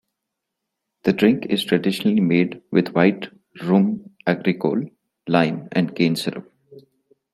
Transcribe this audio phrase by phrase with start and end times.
[1.03, 3.29] The drink is traditionally made with white
[3.61, 4.89] rhum agricole,
[5.27, 6.51] lime, and cane syrup.